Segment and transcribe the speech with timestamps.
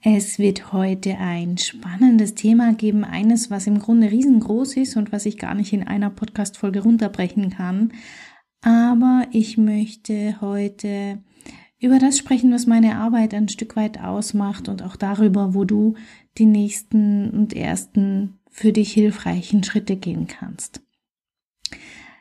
[0.00, 5.26] Es wird heute ein spannendes Thema geben, eines, was im Grunde riesengroß ist und was
[5.26, 7.92] ich gar nicht in einer Podcast-Folge runterbrechen kann.
[8.60, 11.18] Aber ich möchte heute
[11.80, 15.94] über das sprechen, was meine Arbeit ein Stück weit ausmacht und auch darüber, wo du
[16.38, 20.80] die nächsten und ersten für dich hilfreichen Schritte gehen kannst.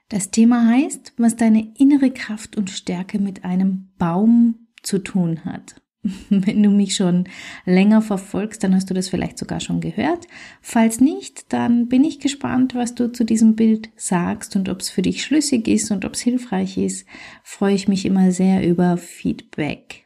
[0.09, 5.81] Das Thema heißt, was deine innere Kraft und Stärke mit einem Baum zu tun hat.
[6.29, 7.25] Wenn du mich schon
[7.65, 10.27] länger verfolgst, dann hast du das vielleicht sogar schon gehört.
[10.61, 14.89] Falls nicht, dann bin ich gespannt, was du zu diesem Bild sagst und ob es
[14.89, 17.05] für dich schlüssig ist und ob es hilfreich ist.
[17.43, 20.05] Freue ich mich immer sehr über Feedback.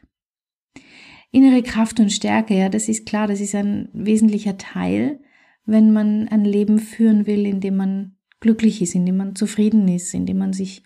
[1.30, 5.20] Innere Kraft und Stärke, ja, das ist klar, das ist ein wesentlicher Teil,
[5.64, 9.88] wenn man ein Leben führen will, in dem man glücklich ist, in dem man zufrieden
[9.88, 10.82] ist, in dem man sich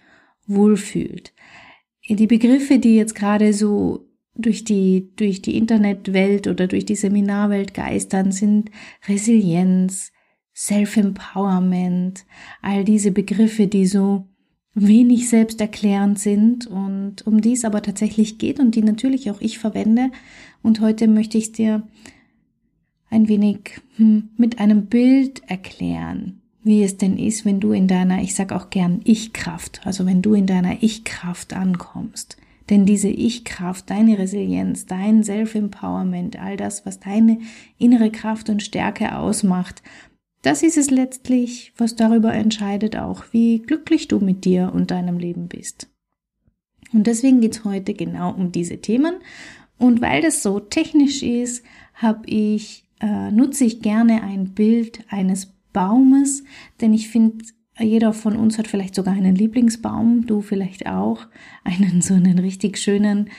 [0.46, 1.32] wohlfühlt.
[2.08, 4.05] Die Begriffe, die jetzt gerade so
[4.38, 8.70] durch die, durch die Internetwelt oder durch die Seminarwelt geistern, sind
[9.08, 10.12] Resilienz,
[10.54, 12.24] Self-Empowerment,
[12.62, 14.26] all diese Begriffe, die so
[14.74, 19.58] wenig selbsterklärend sind und um die es aber tatsächlich geht und die natürlich auch ich
[19.58, 20.10] verwende.
[20.62, 21.82] Und heute möchte ich es dir
[23.08, 28.20] ein wenig hm, mit einem Bild erklären, wie es denn ist, wenn du in deiner,
[28.20, 32.36] ich sag auch gern Ich-Kraft, also wenn du in deiner Ich-Kraft ankommst.
[32.68, 37.38] Denn diese Ich-Kraft, deine Resilienz, dein Self-Empowerment, all das, was deine
[37.78, 39.82] innere Kraft und Stärke ausmacht,
[40.42, 45.18] das ist es letztlich, was darüber entscheidet auch, wie glücklich du mit dir und deinem
[45.18, 45.88] Leben bist.
[46.92, 49.16] Und deswegen geht's heute genau um diese Themen.
[49.78, 51.64] Und weil das so technisch ist,
[51.94, 56.44] habe ich, äh, nutze ich gerne ein Bild eines Baumes,
[56.80, 57.44] denn ich finde,
[57.78, 61.26] jeder von uns hat vielleicht sogar einen Lieblingsbaum, du vielleicht auch,
[61.64, 63.30] einen so einen richtig schönen.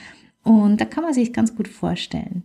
[0.44, 2.44] Und da kann man sich ganz gut vorstellen.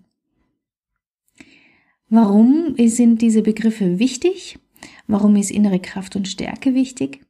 [2.10, 4.60] Warum sind diese Begriffe wichtig?
[5.08, 7.22] Warum ist innere Kraft und Stärke wichtig?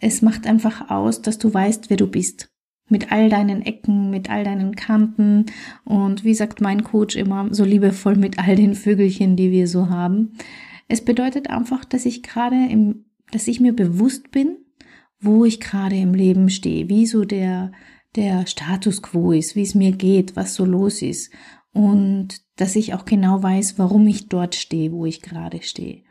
[0.00, 2.50] Es macht einfach aus, dass du weißt, wer du bist.
[2.88, 5.46] Mit all deinen Ecken, mit all deinen Kanten
[5.84, 9.90] und wie sagt mein Coach immer, so liebevoll mit all den Vögelchen, die wir so
[9.90, 10.32] haben.
[10.88, 14.58] Es bedeutet einfach, dass ich gerade im dass ich mir bewusst bin,
[15.20, 17.72] wo ich gerade im Leben stehe, wie so der,
[18.16, 21.30] der Status quo ist, wie es mir geht, was so los ist
[21.72, 26.02] und dass ich auch genau weiß, warum ich dort stehe, wo ich gerade stehe.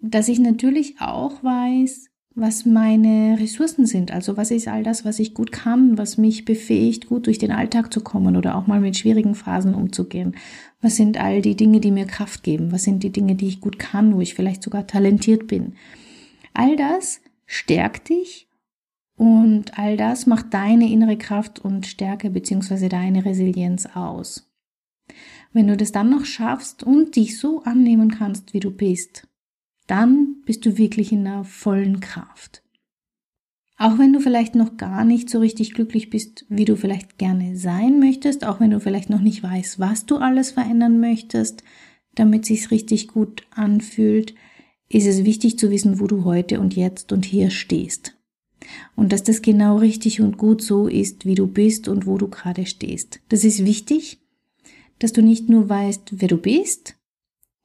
[0.00, 5.18] Dass ich natürlich auch weiß, was meine Ressourcen sind, also was ist all das, was
[5.18, 8.78] ich gut kann, was mich befähigt, gut durch den Alltag zu kommen oder auch mal
[8.78, 10.36] mit schwierigen Phasen umzugehen.
[10.82, 12.72] Was sind all die Dinge, die mir Kraft geben?
[12.72, 15.76] Was sind die Dinge, die ich gut kann, wo ich vielleicht sogar talentiert bin?
[16.52, 18.48] All das stärkt dich
[19.16, 24.46] und all das macht deine innere Kraft und Stärke beziehungsweise deine Resilienz aus.
[25.54, 29.26] Wenn du das dann noch schaffst und dich so annehmen kannst, wie du bist,
[29.86, 32.62] dann bist du wirklich in der vollen Kraft.
[33.78, 37.56] Auch wenn du vielleicht noch gar nicht so richtig glücklich bist, wie du vielleicht gerne
[37.56, 41.62] sein möchtest, auch wenn du vielleicht noch nicht weißt, was du alles verändern möchtest,
[42.14, 44.34] damit sich's richtig gut anfühlt,
[44.88, 48.16] ist es wichtig zu wissen, wo du heute und jetzt und hier stehst.
[48.94, 52.28] Und dass das genau richtig und gut so ist, wie du bist und wo du
[52.28, 53.20] gerade stehst.
[53.28, 54.20] Das ist wichtig,
[54.98, 56.96] dass du nicht nur weißt, wer du bist,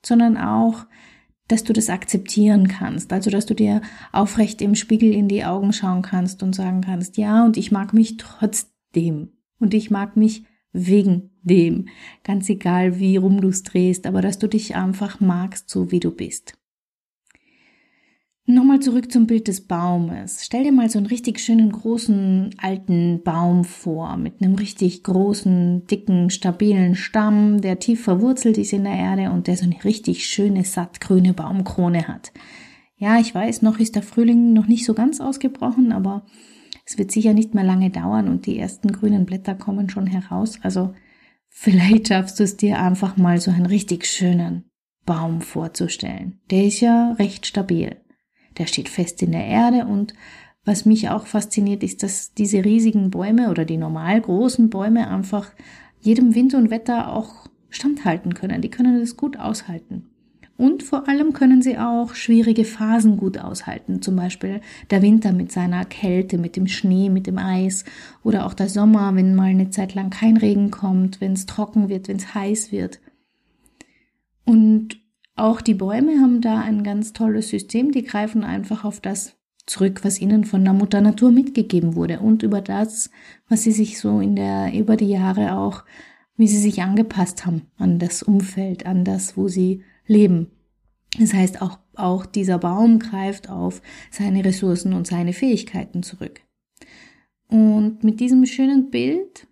[0.05, 0.85] sondern auch,
[1.51, 3.11] dass du das akzeptieren kannst.
[3.11, 3.81] Also, dass du dir
[4.11, 7.93] aufrecht im Spiegel in die Augen schauen kannst und sagen kannst, ja, und ich mag
[7.93, 9.29] mich trotzdem.
[9.59, 11.89] Und ich mag mich wegen dem.
[12.23, 15.99] Ganz egal, wie rum du es drehst, aber dass du dich einfach magst, so wie
[15.99, 16.60] du bist.
[18.53, 20.41] Nochmal zurück zum Bild des Baumes.
[20.43, 25.87] Stell dir mal so einen richtig schönen großen alten Baum vor mit einem richtig großen,
[25.87, 30.27] dicken, stabilen Stamm, der tief verwurzelt ist in der Erde und der so eine richtig
[30.27, 32.33] schöne, sattgrüne Baumkrone hat.
[32.97, 36.25] Ja, ich weiß, noch ist der Frühling noch nicht so ganz ausgebrochen, aber
[36.85, 40.59] es wird sicher nicht mehr lange dauern und die ersten grünen Blätter kommen schon heraus.
[40.61, 40.93] Also
[41.47, 44.65] vielleicht schaffst du es dir einfach mal so einen richtig schönen
[45.05, 46.41] Baum vorzustellen.
[46.49, 47.95] Der ist ja recht stabil.
[48.57, 50.13] Der steht fest in der Erde und
[50.63, 55.51] was mich auch fasziniert, ist, dass diese riesigen Bäume oder die normal großen Bäume einfach
[55.99, 58.61] jedem Wind und Wetter auch standhalten können.
[58.61, 60.07] Die können das gut aushalten.
[60.57, 64.03] Und vor allem können sie auch schwierige Phasen gut aushalten.
[64.03, 64.61] Zum Beispiel
[64.91, 67.83] der Winter mit seiner Kälte, mit dem Schnee, mit dem Eis.
[68.21, 71.89] Oder auch der Sommer, wenn mal eine Zeit lang kein Regen kommt, wenn es trocken
[71.89, 72.99] wird, wenn es heiß wird.
[74.45, 75.00] Und
[75.41, 77.91] auch die Bäume haben da ein ganz tolles System.
[77.91, 79.35] Die greifen einfach auf das
[79.65, 83.09] zurück, was ihnen von der Mutter Natur mitgegeben wurde und über das,
[83.49, 85.83] was sie sich so in der, über die Jahre auch,
[86.35, 90.51] wie sie sich angepasst haben an das Umfeld, an das, wo sie leben.
[91.19, 96.41] Das heißt, auch, auch dieser Baum greift auf seine Ressourcen und seine Fähigkeiten zurück.
[97.47, 99.47] Und mit diesem schönen Bild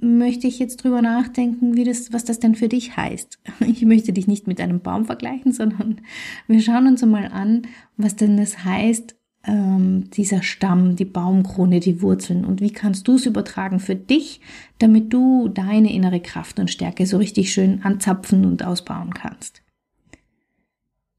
[0.00, 3.38] möchte ich jetzt drüber nachdenken, wie das, was das denn für dich heißt.
[3.66, 6.00] Ich möchte dich nicht mit einem Baum vergleichen, sondern
[6.48, 7.62] wir schauen uns einmal an,
[7.96, 13.14] was denn das heißt, ähm, dieser Stamm, die Baumkrone, die Wurzeln und wie kannst du
[13.14, 14.40] es übertragen für dich,
[14.78, 19.62] damit du deine innere Kraft und Stärke so richtig schön anzapfen und ausbauen kannst.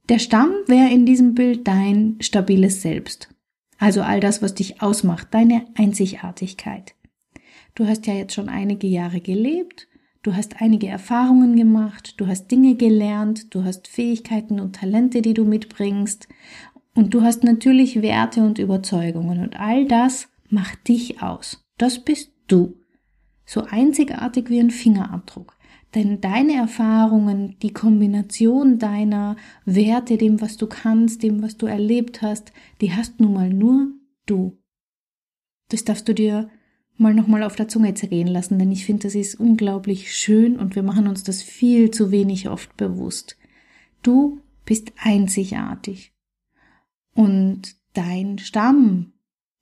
[0.10, 3.30] Der Stamm wäre in diesem Bild dein stabiles Selbst.
[3.78, 6.94] Also all das, was dich ausmacht, deine Einzigartigkeit.
[7.76, 9.88] Du hast ja jetzt schon einige Jahre gelebt,
[10.24, 15.34] du hast einige Erfahrungen gemacht, du hast Dinge gelernt, du hast Fähigkeiten und Talente, die
[15.34, 16.28] du mitbringst
[16.94, 21.64] und du hast natürlich Werte und Überzeugungen und all das macht dich aus.
[21.78, 22.78] Das bist du.
[23.46, 25.58] So einzigartig wie ein Fingerabdruck.
[25.96, 29.36] Denn deine Erfahrungen, die Kombination deiner
[29.66, 33.88] Werte, dem, was du kannst, dem, was du erlebt hast, die hast nun mal nur
[34.26, 34.58] du.
[35.70, 36.50] Das darfst du dir
[37.02, 40.76] mal nochmal auf der Zunge zergehen lassen, denn ich finde, das ist unglaublich schön und
[40.76, 43.38] wir machen uns das viel zu wenig oft bewusst.
[44.04, 46.14] Du bist einzigartig.
[47.14, 49.14] Und dein Stamm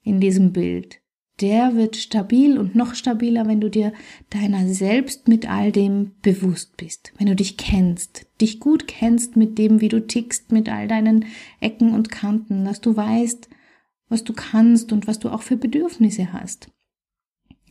[0.04, 1.02] in diesem Bild,
[1.42, 3.94] der wird stabil und noch stabiler, wenn du dir
[4.30, 9.58] deiner selbst mit all dem bewusst bist, wenn du dich kennst, dich gut kennst mit
[9.58, 11.26] dem, wie du tickst, mit all deinen
[11.62, 13.50] Ecken und Kanten, dass du weißt,
[14.10, 16.70] was du kannst und was du auch für Bedürfnisse hast.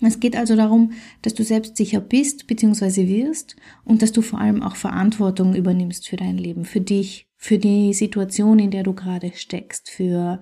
[0.00, 0.92] Es geht also darum,
[1.22, 3.08] dass du selbstsicher bist bzw.
[3.08, 7.58] wirst und dass du vor allem auch Verantwortung übernimmst für dein Leben, für dich, für
[7.58, 10.40] die Situation, in der du gerade steckst, für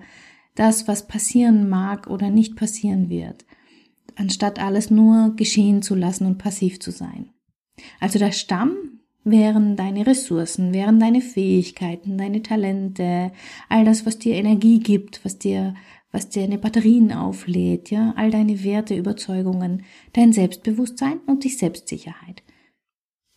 [0.55, 3.45] das, was passieren mag oder nicht passieren wird,
[4.15, 7.29] anstatt alles nur geschehen zu lassen und passiv zu sein.
[7.99, 8.75] Also der Stamm
[9.23, 13.31] wären deine Ressourcen, wären deine Fähigkeiten, deine Talente,
[13.69, 15.75] all das, was dir Energie gibt, was dir
[16.11, 19.83] was deine Batterien auflädt, ja, all deine Werte, Überzeugungen,
[20.13, 22.43] dein Selbstbewusstsein und die Selbstsicherheit.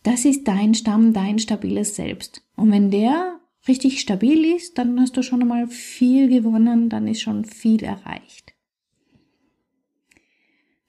[0.03, 2.43] Das ist dein Stamm, dein stabiles Selbst.
[2.55, 7.21] Und wenn der richtig stabil ist, dann hast du schon einmal viel gewonnen, dann ist
[7.21, 8.50] schon viel erreicht.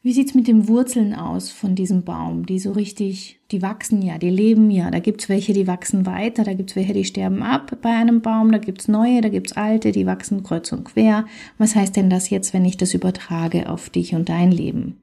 [0.04, 2.44] Wie sieht's mit den Wurzeln aus von diesem Baum?
[2.44, 4.90] Die so richtig, die wachsen ja, die leben ja.
[4.90, 8.50] Da gibt's welche, die wachsen weiter, da gibt's welche, die sterben ab bei einem Baum,
[8.50, 11.26] da gibt's neue, da gibt's alte, die wachsen kreuz und quer.
[11.56, 14.96] Was heißt denn das jetzt, wenn ich das übertrage auf dich und dein Leben?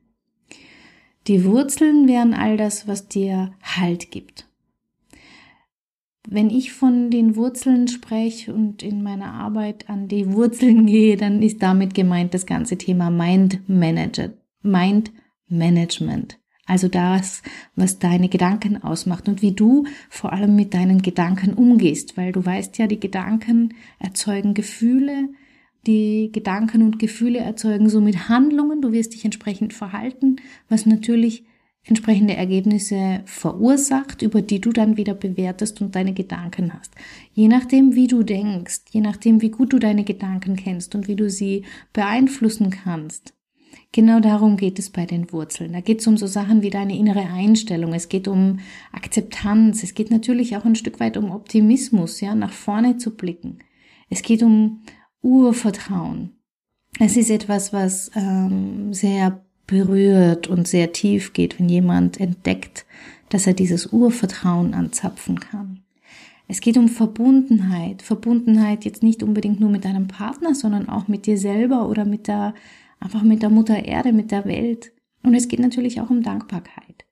[1.27, 4.47] Die Wurzeln wären all das, was dir Halt gibt.
[6.27, 11.41] Wenn ich von den Wurzeln spreche und in meiner Arbeit an die Wurzeln gehe, dann
[11.41, 15.11] ist damit gemeint das ganze Thema Mind Manager, Mind
[15.47, 16.39] Management.
[16.65, 17.41] Also das,
[17.75, 22.45] was deine Gedanken ausmacht und wie du vor allem mit deinen Gedanken umgehst, weil du
[22.45, 25.29] weißt ja, die Gedanken erzeugen Gefühle,
[25.87, 30.35] die Gedanken und Gefühle erzeugen somit Handlungen, du wirst dich entsprechend verhalten,
[30.67, 31.43] was natürlich
[31.85, 36.93] entsprechende Ergebnisse verursacht, über die du dann wieder bewertest und deine Gedanken hast.
[37.33, 41.15] Je nachdem, wie du denkst, je nachdem, wie gut du deine Gedanken kennst und wie
[41.15, 43.33] du sie beeinflussen kannst,
[43.91, 45.73] Genau darum geht es bei den Wurzeln.
[45.73, 47.93] Da geht es um so Sachen wie deine innere Einstellung.
[47.93, 48.59] Es geht um
[48.91, 49.81] Akzeptanz.
[49.81, 53.59] Es geht natürlich auch ein Stück weit um Optimismus, ja, nach vorne zu blicken.
[54.09, 54.81] Es geht um
[55.21, 56.31] Urvertrauen.
[56.99, 62.85] Es ist etwas, was ähm, sehr berührt und sehr tief geht, wenn jemand entdeckt,
[63.29, 65.81] dass er dieses Urvertrauen anzapfen kann.
[66.47, 68.01] Es geht um Verbundenheit.
[68.01, 72.27] Verbundenheit jetzt nicht unbedingt nur mit deinem Partner, sondern auch mit dir selber oder mit
[72.27, 72.55] der
[72.99, 74.91] einfach mit der Mutter Erde, mit der Welt.
[75.23, 77.05] Und es geht natürlich auch um Dankbarkeit.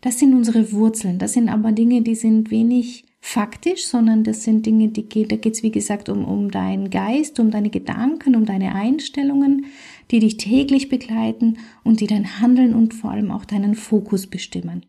[0.00, 1.18] Das sind unsere Wurzeln.
[1.18, 5.36] Das sind aber Dinge, die sind wenig faktisch, sondern das sind Dinge, die geht, da
[5.36, 9.66] geht es wie gesagt um, um deinen Geist, um deine Gedanken, um deine Einstellungen,
[10.10, 14.86] die dich täglich begleiten und die dein Handeln und vor allem auch deinen Fokus bestimmen.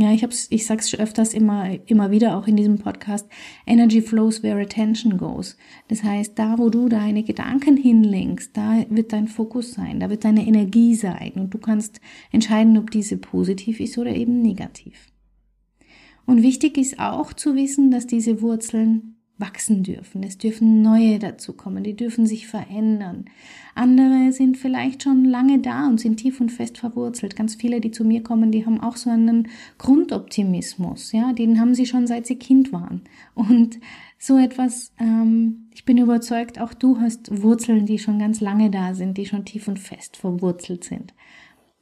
[0.00, 3.26] Ja, ich hab's, ich sag's öfters immer, immer wieder auch in diesem Podcast.
[3.66, 5.56] Energy flows where attention goes.
[5.88, 10.24] Das heißt, da, wo du deine Gedanken hinlenkst, da wird dein Fokus sein, da wird
[10.24, 12.00] deine Energie sein und du kannst
[12.30, 15.10] entscheiden, ob diese positiv ist oder eben negativ.
[16.26, 20.22] Und wichtig ist auch zu wissen, dass diese Wurzeln wachsen dürfen.
[20.22, 23.24] Es dürfen neue dazukommen, die dürfen sich verändern.
[23.78, 27.36] Andere sind vielleicht schon lange da und sind tief und fest verwurzelt.
[27.36, 31.74] Ganz viele, die zu mir kommen, die haben auch so einen Grundoptimismus, ja, den haben
[31.74, 33.02] sie schon seit sie Kind waren.
[33.34, 33.78] Und
[34.18, 38.94] so etwas, ähm, ich bin überzeugt, auch du hast Wurzeln, die schon ganz lange da
[38.94, 41.14] sind, die schon tief und fest verwurzelt sind.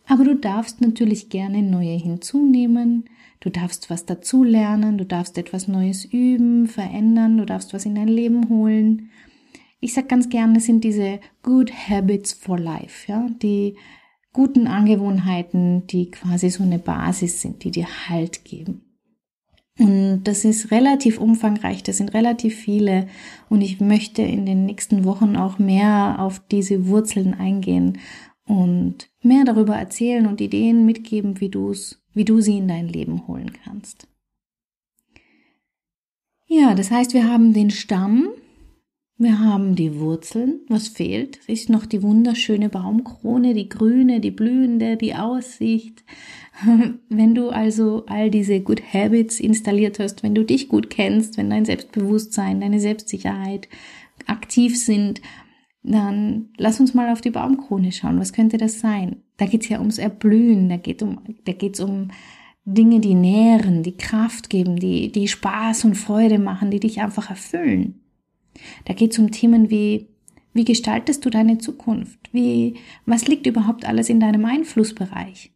[0.06, 3.04] Aber du darfst natürlich gerne neue hinzunehmen,
[3.40, 8.08] Du darfst was dazulernen, du darfst etwas Neues üben, verändern, du darfst was in dein
[8.08, 9.10] Leben holen.
[9.80, 13.76] Ich sag ganz gerne, sind diese Good Habits for Life, ja, die
[14.32, 18.82] guten Angewohnheiten, die quasi so eine Basis sind, die dir Halt geben.
[19.78, 23.08] Und das ist relativ umfangreich, das sind relativ viele
[23.50, 27.98] und ich möchte in den nächsten Wochen auch mehr auf diese Wurzeln eingehen
[28.46, 32.88] und mehr darüber erzählen und Ideen mitgeben, wie du es wie du sie in dein
[32.88, 34.08] Leben holen kannst.
[36.46, 38.28] Ja, das heißt, wir haben den Stamm,
[39.18, 40.60] wir haben die Wurzeln.
[40.68, 41.38] Was fehlt?
[41.46, 46.04] Ist noch die wunderschöne Baumkrone, die grüne, die blühende, die Aussicht.
[47.08, 51.50] Wenn du also all diese Good Habits installiert hast, wenn du dich gut kennst, wenn
[51.50, 53.68] dein Selbstbewusstsein, deine Selbstsicherheit
[54.26, 55.20] aktiv sind,
[55.82, 58.18] dann lass uns mal auf die Baumkrone schauen.
[58.18, 59.22] Was könnte das sein?
[59.36, 62.08] Da geht's ja ums Erblühen, da geht um, da geht's um
[62.64, 67.30] Dinge, die nähren, die Kraft geben, die, die Spaß und Freude machen, die dich einfach
[67.30, 68.00] erfüllen.
[68.84, 70.08] Da geht's um Themen wie,
[70.52, 72.18] wie gestaltest du deine Zukunft?
[72.32, 75.52] Wie, was liegt überhaupt alles in deinem Einflussbereich?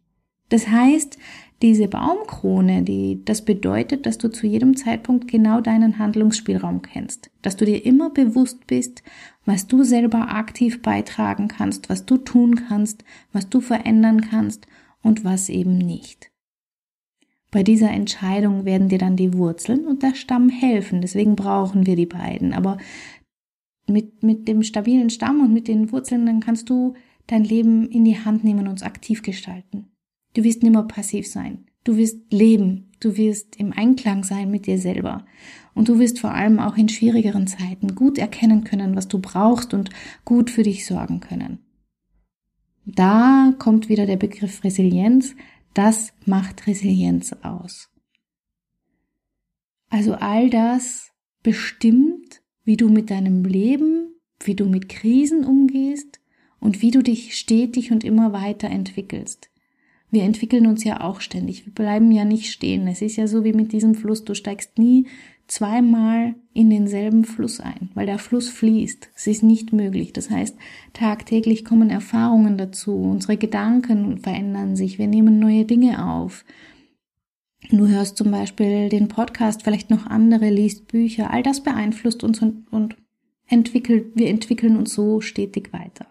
[0.49, 1.17] Das heißt,
[1.61, 7.55] diese Baumkrone, die, das bedeutet, dass du zu jedem Zeitpunkt genau deinen Handlungsspielraum kennst, dass
[7.55, 9.03] du dir immer bewusst bist,
[9.45, 14.65] was du selber aktiv beitragen kannst, was du tun kannst, was du verändern kannst
[15.03, 16.30] und was eben nicht.
[17.51, 21.97] Bei dieser Entscheidung werden dir dann die Wurzeln und der Stamm helfen, deswegen brauchen wir
[21.97, 22.77] die beiden, aber
[23.87, 26.93] mit, mit dem stabilen Stamm und mit den Wurzeln, dann kannst du
[27.27, 29.87] dein Leben in die Hand nehmen und es aktiv gestalten.
[30.33, 31.65] Du wirst nimmer passiv sein.
[31.83, 32.91] Du wirst leben.
[32.99, 35.25] Du wirst im Einklang sein mit dir selber.
[35.73, 39.73] Und du wirst vor allem auch in schwierigeren Zeiten gut erkennen können, was du brauchst
[39.73, 39.89] und
[40.23, 41.59] gut für dich sorgen können.
[42.85, 45.35] Da kommt wieder der Begriff Resilienz.
[45.73, 47.89] Das macht Resilienz aus.
[49.89, 51.11] Also all das
[51.43, 56.19] bestimmt, wie du mit deinem Leben, wie du mit Krisen umgehst
[56.59, 59.51] und wie du dich stetig und immer weiter entwickelst
[60.11, 61.65] wir entwickeln uns ja auch ständig.
[61.65, 62.85] Wir bleiben ja nicht stehen.
[62.87, 64.25] Es ist ja so wie mit diesem Fluss.
[64.25, 65.07] Du steigst nie
[65.51, 69.09] zweimal in denselben Fluss ein, weil der Fluss fließt.
[69.13, 70.13] Es ist nicht möglich.
[70.13, 70.55] Das heißt,
[70.93, 72.95] tagtäglich kommen Erfahrungen dazu.
[72.95, 74.97] Unsere Gedanken verändern sich.
[74.97, 76.45] Wir nehmen neue Dinge auf.
[77.69, 81.31] Du hörst zum Beispiel den Podcast, vielleicht noch andere, liest Bücher.
[81.31, 82.95] All das beeinflusst uns und, und
[83.47, 86.07] entwickelt, wir entwickeln uns so stetig weiter.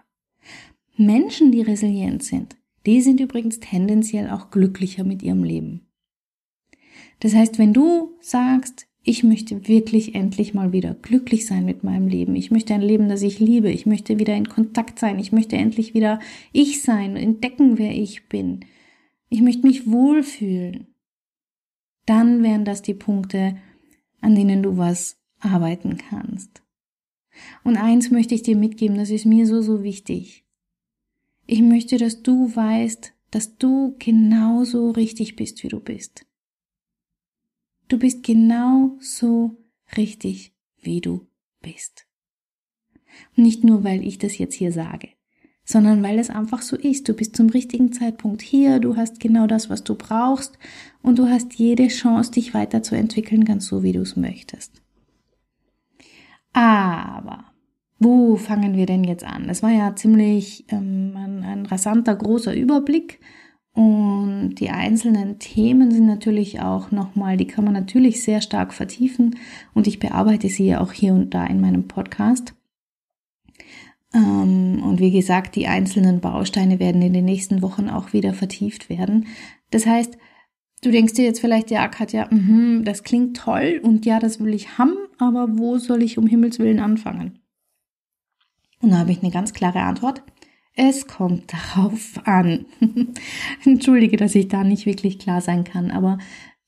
[0.99, 5.87] Menschen, die resilient sind, die sind übrigens tendenziell auch glücklicher mit ihrem Leben.
[7.21, 12.07] Das heißt, wenn du sagst, ich möchte wirklich endlich mal wieder glücklich sein mit meinem
[12.07, 12.37] Leben.
[12.37, 13.71] Ich möchte ein Leben, das ich liebe.
[13.71, 15.19] Ich möchte wieder in Kontakt sein.
[15.19, 16.21] Ich möchte endlich wieder
[16.53, 18.61] ich sein, entdecken, wer ich bin.
[19.31, 20.89] Ich möchte mich wohlfühlen.
[22.05, 23.57] Dann wären das die Punkte,
[24.21, 26.63] an denen du was arbeiten kannst.
[27.65, 30.45] Und eins möchte ich dir mitgeben, das ist mir so, so wichtig.
[31.47, 36.27] Ich möchte, dass du weißt, dass du genauso richtig bist, wie du bist.
[37.91, 39.57] Du bist genau so
[39.97, 41.27] richtig, wie du
[41.61, 42.07] bist.
[43.35, 45.09] Nicht nur, weil ich das jetzt hier sage,
[45.65, 47.09] sondern weil es einfach so ist.
[47.09, 50.57] Du bist zum richtigen Zeitpunkt hier, du hast genau das, was du brauchst
[51.03, 54.81] und du hast jede Chance, dich weiterzuentwickeln, ganz so, wie du es möchtest.
[56.53, 57.47] Aber
[57.99, 59.49] wo fangen wir denn jetzt an?
[59.49, 63.19] Es war ja ziemlich ähm, ein, ein rasanter, großer Überblick.
[63.81, 69.39] Und die einzelnen Themen sind natürlich auch nochmal, die kann man natürlich sehr stark vertiefen.
[69.73, 72.53] Und ich bearbeite sie ja auch hier und da in meinem Podcast.
[74.13, 78.91] Ähm, und wie gesagt, die einzelnen Bausteine werden in den nächsten Wochen auch wieder vertieft
[78.91, 79.29] werden.
[79.71, 80.19] Das heißt,
[80.83, 84.53] du denkst dir jetzt vielleicht, ja, Katja, mh, das klingt toll und ja, das will
[84.53, 87.39] ich haben, aber wo soll ich um Himmels Willen anfangen?
[88.83, 90.23] Und da habe ich eine ganz klare Antwort.
[90.83, 92.65] Es kommt darauf an.
[93.67, 96.17] Entschuldige, dass ich da nicht wirklich klar sein kann, aber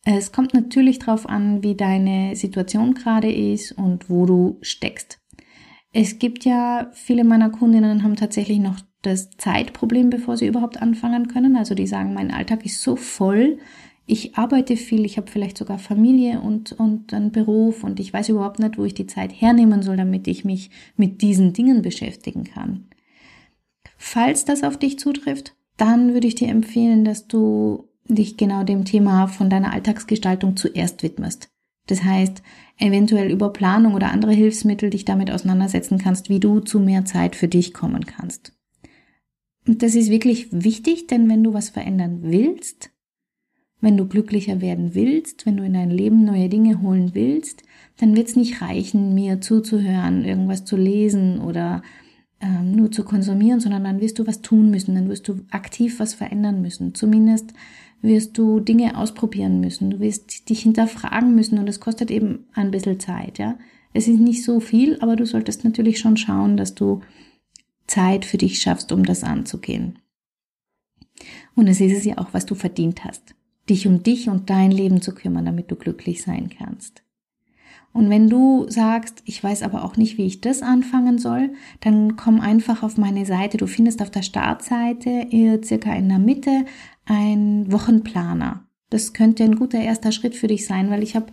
[0.04, 5.18] es kommt natürlich darauf an, wie deine Situation gerade ist und wo du steckst.
[5.94, 11.28] Es gibt ja, viele meiner Kundinnen haben tatsächlich noch das Zeitproblem, bevor sie überhaupt anfangen
[11.28, 11.56] können.
[11.56, 13.60] Also die sagen, mein Alltag ist so voll,
[14.04, 18.28] ich arbeite viel, ich habe vielleicht sogar Familie und, und einen Beruf und ich weiß
[18.28, 22.44] überhaupt nicht, wo ich die Zeit hernehmen soll, damit ich mich mit diesen Dingen beschäftigen
[22.44, 22.88] kann.
[24.04, 28.84] Falls das auf dich zutrifft, dann würde ich dir empfehlen, dass du dich genau dem
[28.84, 31.48] Thema von deiner Alltagsgestaltung zuerst widmest.
[31.86, 32.42] Das heißt,
[32.78, 37.36] eventuell über Planung oder andere Hilfsmittel dich damit auseinandersetzen kannst, wie du zu mehr Zeit
[37.36, 38.52] für dich kommen kannst.
[39.68, 42.90] Und das ist wirklich wichtig, denn wenn du was verändern willst,
[43.80, 47.62] wenn du glücklicher werden willst, wenn du in dein Leben neue Dinge holen willst,
[47.98, 51.82] dann wird es nicht reichen, mir zuzuhören, irgendwas zu lesen oder
[52.42, 56.00] ähm, nur zu konsumieren, sondern dann wirst du was tun müssen, dann wirst du aktiv
[56.00, 56.94] was verändern müssen.
[56.94, 57.54] Zumindest
[58.02, 62.72] wirst du Dinge ausprobieren müssen, du wirst dich hinterfragen müssen und es kostet eben ein
[62.72, 63.56] bisschen Zeit, ja.
[63.94, 67.02] Es ist nicht so viel, aber du solltest natürlich schon schauen, dass du
[67.86, 69.98] Zeit für dich schaffst, um das anzugehen.
[71.54, 73.34] Und es ist es ja auch, was du verdient hast,
[73.68, 77.02] dich um dich und dein Leben zu kümmern, damit du glücklich sein kannst.
[77.92, 82.16] Und wenn du sagst, ich weiß aber auch nicht, wie ich das anfangen soll, dann
[82.16, 83.58] komm einfach auf meine Seite.
[83.58, 85.28] Du findest auf der Startseite
[85.62, 86.64] circa in der Mitte
[87.04, 88.66] ein Wochenplaner.
[88.88, 91.26] Das könnte ein guter erster Schritt für dich sein, weil ich habe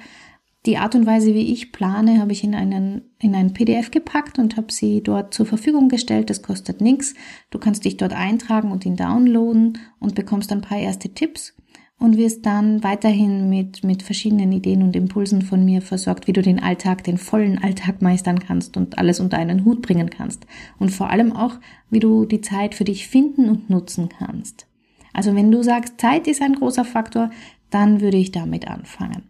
[0.66, 4.40] die Art und Weise, wie ich plane, habe ich in einen in ein PDF gepackt
[4.40, 6.30] und habe sie dort zur Verfügung gestellt.
[6.30, 7.14] Das kostet nichts.
[7.50, 11.56] Du kannst dich dort eintragen und ihn downloaden und bekommst ein paar erste Tipps
[12.00, 16.42] und wirst dann weiterhin mit, mit verschiedenen Ideen und Impulsen von mir versorgt, wie du
[16.42, 20.48] den Alltag, den vollen Alltag meistern kannst und alles unter einen Hut bringen kannst.
[20.80, 21.56] Und vor allem auch,
[21.90, 24.66] wie du die Zeit für dich finden und nutzen kannst.
[25.14, 27.30] Also wenn du sagst, Zeit ist ein großer Faktor,
[27.70, 29.24] dann würde ich damit anfangen.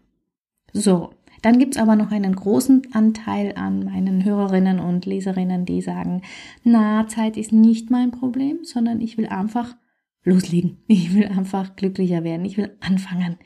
[0.72, 1.10] So,
[1.42, 6.22] dann gibt's aber noch einen großen Anteil an meinen Hörerinnen und Leserinnen, die sagen,
[6.62, 9.74] na, Zeit ist nicht mein Problem, sondern ich will einfach
[10.24, 10.78] loslegen.
[10.86, 12.44] Ich will einfach glücklicher werden.
[12.44, 13.38] Ich will anfangen.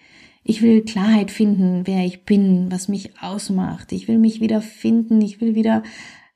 [0.42, 3.92] Ich will Klarheit finden, wer ich bin, was mich ausmacht.
[3.92, 5.20] Ich will mich wieder finden.
[5.22, 5.82] Ich will wieder,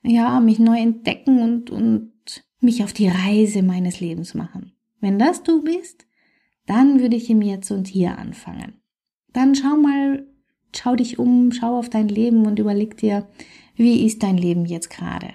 [0.03, 2.13] ja, mich neu entdecken und, und
[2.61, 4.73] mich auf die Reise meines Lebens machen.
[5.01, 6.07] Wenn das du bist,
[6.67, 8.81] dann würde ich im Jetzt und Hier anfangen.
[9.33, 10.27] Dann schau mal,
[10.75, 13.29] schau dich um, schau auf dein Leben und überleg dir,
[13.77, 15.35] wie ist dein Leben jetzt gerade?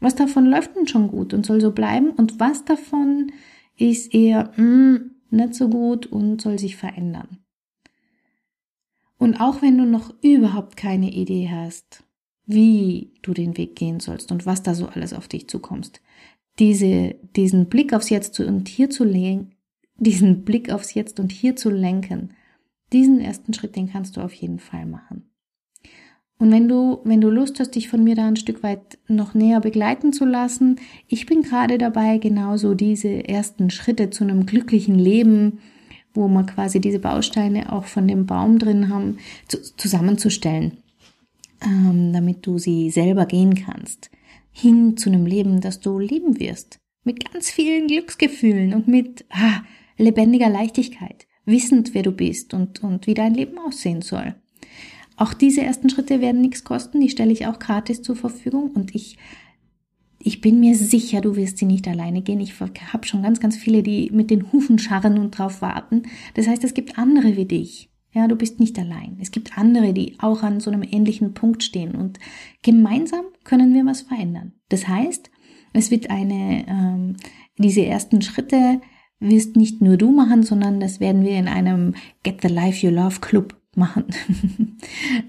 [0.00, 3.32] Was davon läuft denn schon gut und soll so bleiben und was davon
[3.78, 7.38] ist eher mm, nicht so gut und soll sich verändern.
[9.18, 12.04] Und auch wenn du noch überhaupt keine Idee hast,
[12.46, 16.00] wie du den Weg gehen sollst und was da so alles auf dich zukommst,
[16.58, 19.54] diese, diesen Blick aufs Jetzt und hier zu legen,
[19.96, 22.34] diesen Blick aufs Jetzt und hier zu lenken,
[22.92, 25.30] diesen ersten Schritt, den kannst du auf jeden Fall machen.
[26.38, 29.34] Und wenn du, wenn du Lust hast, dich von mir da ein Stück weit noch
[29.34, 30.76] näher begleiten zu lassen,
[31.08, 35.58] ich bin gerade dabei, genauso diese ersten Schritte zu einem glücklichen Leben,
[36.14, 40.78] wo wir quasi diese Bausteine auch von dem Baum drin haben, zu, zusammenzustellen,
[41.60, 44.10] ähm, damit du sie selber gehen kannst.
[44.52, 46.78] Hin zu einem Leben, das du leben wirst.
[47.02, 49.62] Mit ganz vielen Glücksgefühlen und mit ah,
[49.96, 54.34] lebendiger Leichtigkeit, wissend, wer du bist und, und wie dein Leben aussehen soll.
[55.18, 58.94] Auch diese ersten Schritte werden nichts kosten, die stelle ich auch gratis zur Verfügung und
[58.94, 59.18] ich
[60.20, 62.40] ich bin mir sicher, du wirst sie nicht alleine gehen.
[62.40, 66.02] Ich habe schon ganz, ganz viele, die mit den Hufen scharren und drauf warten.
[66.34, 67.88] Das heißt, es gibt andere wie dich.
[68.12, 69.18] Ja, du bist nicht allein.
[69.20, 72.18] Es gibt andere, die auch an so einem ähnlichen Punkt stehen und
[72.62, 74.54] gemeinsam können wir was verändern.
[74.70, 75.30] Das heißt,
[75.72, 77.16] es wird eine, ähm,
[77.58, 78.80] diese ersten Schritte
[79.20, 82.92] wirst nicht nur du machen, sondern das werden wir in einem Get the Life You
[82.92, 84.04] Love Club machen.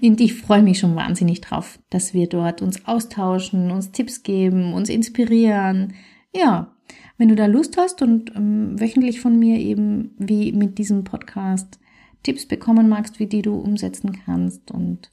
[0.02, 4.74] Und ich freue mich schon wahnsinnig drauf, dass wir dort uns austauschen, uns Tipps geben,
[4.74, 5.94] uns inspirieren.
[6.34, 6.74] Ja,
[7.16, 11.78] wenn du da Lust hast und ähm, wöchentlich von mir eben wie mit diesem Podcast
[12.22, 15.10] Tipps bekommen magst, wie die du umsetzen kannst und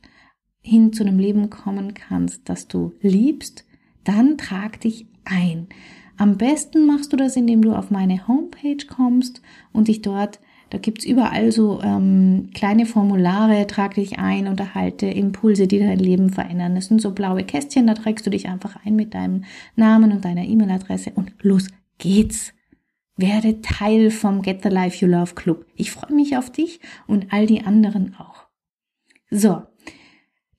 [0.62, 3.66] hin zu einem Leben kommen kannst, das du liebst,
[4.04, 5.68] dann trag dich ein.
[6.18, 10.40] Am besten machst du das, indem du auf meine Homepage kommst und dich dort
[10.70, 16.00] da gibt's überall so ähm, kleine Formulare, trag dich ein und erhalte Impulse, die dein
[16.00, 16.76] Leben verändern.
[16.76, 19.44] Das sind so blaue Kästchen, da trägst du dich einfach ein mit deinem
[19.76, 22.54] Namen und deiner E-Mail-Adresse und los geht's.
[23.16, 25.66] Werde Teil vom Get the Life You Love Club.
[25.76, 28.48] Ich freue mich auf dich und all die anderen auch.
[29.32, 29.64] So,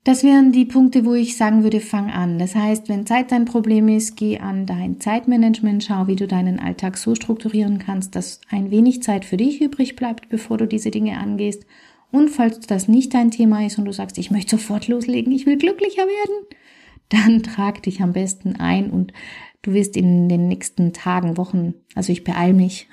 [0.08, 2.38] Das wären die Punkte, wo ich sagen würde, fang an.
[2.38, 6.58] Das heißt, wenn Zeit dein Problem ist, geh an dein Zeitmanagement, schau, wie du deinen
[6.58, 10.90] Alltag so strukturieren kannst, dass ein wenig Zeit für dich übrig bleibt, bevor du diese
[10.90, 11.66] Dinge angehst.
[12.10, 15.44] Und falls das nicht dein Thema ist und du sagst, ich möchte sofort loslegen, ich
[15.44, 16.56] will glücklicher werden,
[17.10, 19.12] dann trag dich am besten ein und
[19.68, 22.88] du wirst in den nächsten Tagen, Wochen, also ich beeil mich,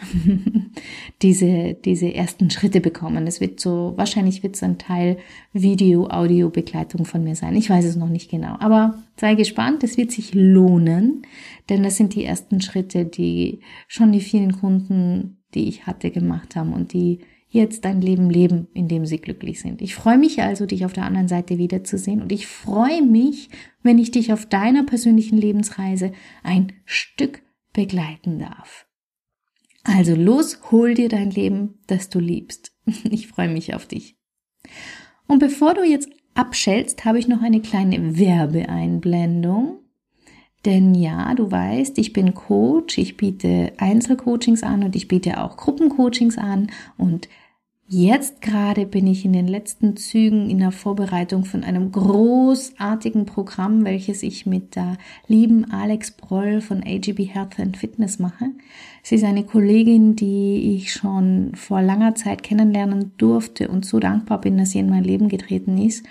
[1.21, 3.27] diese, diese ersten Schritte bekommen.
[3.27, 5.17] Es wird so, wahrscheinlich wird es ein Teil
[5.53, 7.55] Video, Audio, Begleitung von mir sein.
[7.55, 11.21] Ich weiß es noch nicht genau, aber sei gespannt, es wird sich lohnen,
[11.69, 16.57] denn das sind die ersten Schritte, die schon die vielen Kunden, die ich hatte, gemacht
[16.57, 19.81] haben und die jetzt dein Leben leben, in dem sie glücklich sind.
[19.81, 23.49] Ich freue mich also, dich auf der anderen Seite wiederzusehen und ich freue mich,
[23.81, 26.11] wenn ich dich auf deiner persönlichen Lebensreise
[26.43, 27.41] ein Stück
[27.73, 28.87] begleiten darf.
[29.83, 32.73] Also los, hol dir dein Leben, das du liebst.
[33.09, 34.17] Ich freue mich auf dich.
[35.27, 39.79] Und bevor du jetzt abschältst, habe ich noch eine kleine Werbeeinblendung.
[40.65, 45.57] Denn ja, du weißt, ich bin Coach, ich biete Einzelcoachings an und ich biete auch
[45.57, 47.29] Gruppencoachings an und
[47.87, 53.85] Jetzt gerade bin ich in den letzten Zügen in der Vorbereitung von einem großartigen Programm,
[53.85, 54.97] welches ich mit der
[55.27, 58.45] lieben Alex Broll von AGB Health and Fitness mache.
[59.03, 64.41] Sie ist eine Kollegin, die ich schon vor langer Zeit kennenlernen durfte und so dankbar
[64.41, 66.03] bin, dass sie in mein Leben getreten ist.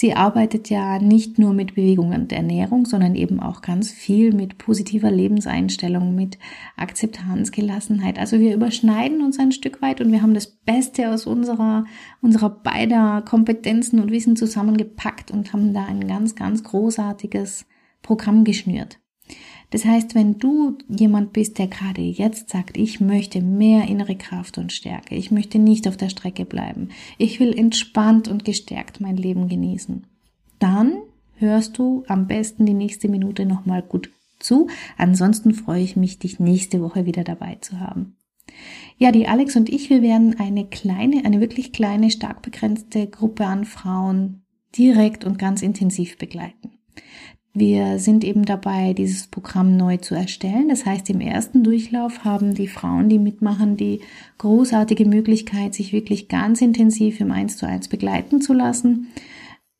[0.00, 4.56] Sie arbeitet ja nicht nur mit Bewegung und Ernährung, sondern eben auch ganz viel mit
[4.56, 6.38] positiver Lebenseinstellung, mit
[6.76, 8.16] Akzeptanz, Gelassenheit.
[8.16, 11.84] Also wir überschneiden uns ein Stück weit und wir haben das Beste aus unserer,
[12.22, 17.66] unserer beider Kompetenzen und Wissen zusammengepackt und haben da ein ganz, ganz großartiges
[18.00, 19.00] Programm geschnürt.
[19.70, 24.56] Das heißt, wenn du jemand bist, der gerade jetzt sagt, ich möchte mehr innere Kraft
[24.56, 29.16] und Stärke, ich möchte nicht auf der Strecke bleiben, ich will entspannt und gestärkt mein
[29.16, 30.06] Leben genießen,
[30.58, 30.94] dann
[31.34, 34.68] hörst du am besten die nächste Minute nochmal gut zu.
[34.96, 38.16] Ansonsten freue ich mich, dich nächste Woche wieder dabei zu haben.
[38.96, 43.46] Ja, die Alex und ich, wir werden eine kleine, eine wirklich kleine, stark begrenzte Gruppe
[43.46, 44.42] an Frauen
[44.76, 46.77] direkt und ganz intensiv begleiten.
[47.58, 50.68] Wir sind eben dabei, dieses Programm neu zu erstellen.
[50.68, 54.00] Das heißt, im ersten Durchlauf haben die Frauen, die mitmachen, die
[54.38, 59.08] großartige Möglichkeit, sich wirklich ganz intensiv im 1 zu 1 begleiten zu lassen,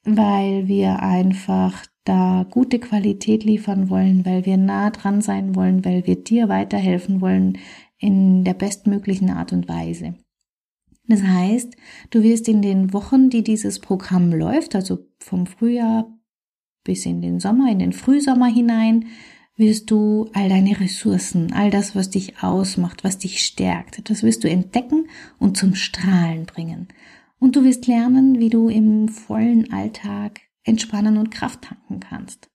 [0.02, 6.04] weil wir einfach da gute Qualität liefern wollen, weil wir nah dran sein wollen, weil
[6.04, 7.58] wir dir weiterhelfen wollen
[7.98, 10.14] in der bestmöglichen Art und Weise.
[11.06, 11.76] Das heißt,
[12.10, 16.17] du wirst in den Wochen, die dieses Programm läuft, also vom Frühjahr
[16.88, 19.08] bis in den Sommer, in den Frühsommer hinein,
[19.58, 24.42] wirst du all deine Ressourcen, all das, was dich ausmacht, was dich stärkt, das wirst
[24.42, 25.06] du entdecken
[25.38, 26.88] und zum Strahlen bringen.
[27.38, 32.48] Und du wirst lernen, wie du im vollen Alltag entspannen und Kraft tanken kannst.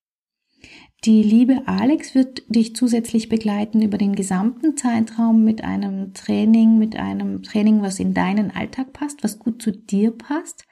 [1.06, 6.96] Die liebe Alex wird dich zusätzlich begleiten über den gesamten Zeitraum mit einem Training, mit
[6.96, 10.66] einem Training, was in deinen Alltag passt, was gut zu dir passt.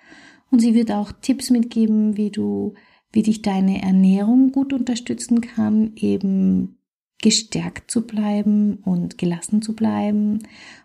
[0.50, 2.74] Und sie wird auch Tipps mitgeben, wie du
[3.12, 6.78] wie dich deine Ernährung gut unterstützen kann, eben
[7.22, 10.40] gestärkt zu bleiben und gelassen zu bleiben.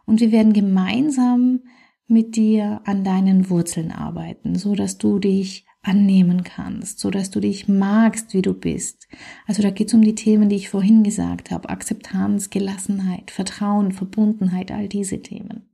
[0.04, 1.60] Und wir werden gemeinsam
[2.06, 7.40] mit dir an deinen Wurzeln arbeiten, so dass du dich annehmen kannst, so dass du
[7.40, 9.06] dich magst, wie du bist.
[9.46, 11.68] Also da geht es um die Themen, die ich vorhin gesagt habe.
[11.68, 15.70] Akzeptanz, Gelassenheit, Vertrauen, Verbundenheit, all diese Themen.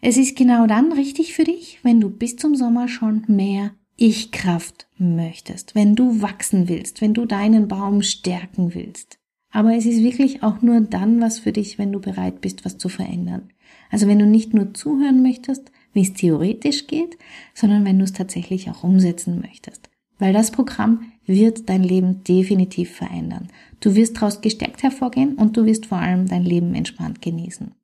[0.00, 4.86] Es ist genau dann richtig für dich, wenn du bis zum Sommer schon mehr ich-Kraft
[4.98, 9.18] möchtest, wenn du wachsen willst, wenn du deinen Baum stärken willst.
[9.50, 12.76] Aber es ist wirklich auch nur dann was für dich, wenn du bereit bist, was
[12.76, 13.50] zu verändern.
[13.90, 17.16] Also wenn du nicht nur zuhören möchtest, wie es theoretisch geht,
[17.54, 19.88] sondern wenn du es tatsächlich auch umsetzen möchtest.
[20.18, 23.48] Weil das Programm wird dein Leben definitiv verändern.
[23.80, 27.74] Du wirst daraus gestärkt hervorgehen und du wirst vor allem dein Leben entspannt genießen.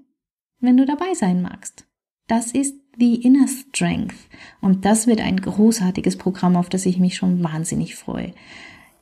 [0.60, 1.86] wenn du dabei sein magst.
[2.26, 4.16] Das ist The Inner Strength
[4.60, 8.32] und das wird ein großartiges Programm, auf das ich mich schon wahnsinnig freue.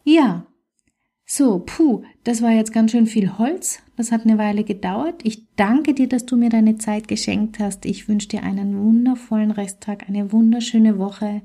[0.05, 0.47] Ja,
[1.35, 3.83] so, puh, das war jetzt ganz schön viel Holz.
[3.97, 5.23] Das hat eine Weile gedauert.
[5.23, 7.87] Ich danke dir, dass du mir deine Zeit geschenkt hast.
[7.87, 11.41] Ich wünsche dir einen wundervollen Resttag, eine wunderschöne Woche.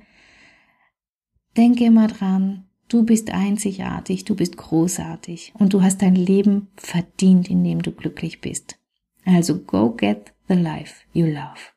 [1.55, 7.49] Denke immer dran, du bist einzigartig, du bist großartig und du hast dein Leben verdient,
[7.49, 8.77] indem du glücklich bist.
[9.25, 11.76] Also go get the life you love.